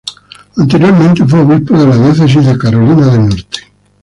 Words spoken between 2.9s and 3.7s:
del Norte.